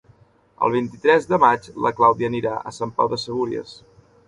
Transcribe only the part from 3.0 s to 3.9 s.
Pau de Segúries.